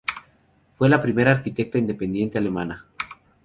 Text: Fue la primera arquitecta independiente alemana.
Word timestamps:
Fue 0.79 0.89
la 0.89 0.99
primera 0.99 1.29
arquitecta 1.29 1.77
independiente 1.77 2.39
alemana. 2.39 2.87